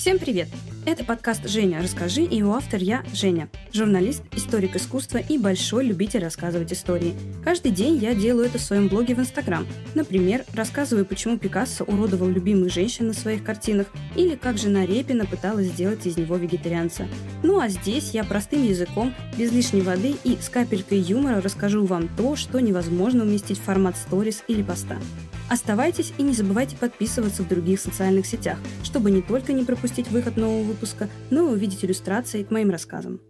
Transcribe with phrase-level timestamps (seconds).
[0.00, 0.48] Всем привет!
[0.86, 6.24] Это подкаст «Женя, расскажи» и его автор я, Женя, журналист, историк искусства и большой любитель
[6.24, 7.12] рассказывать истории.
[7.44, 9.66] Каждый день я делаю это в своем блоге в Инстаграм.
[9.94, 15.66] Например, рассказываю, почему Пикассо уродовал любимых женщин на своих картинах или как жена Репина пыталась
[15.66, 17.06] сделать из него вегетарианца.
[17.42, 22.08] Ну а здесь я простым языком, без лишней воды и с капелькой юмора расскажу вам
[22.16, 24.96] то, что невозможно уместить в формат сторис или поста.
[25.50, 30.36] Оставайтесь и не забывайте подписываться в других социальных сетях, чтобы не только не пропустить выход
[30.36, 33.20] нового выпуска, но и увидеть иллюстрации к моим рассказам.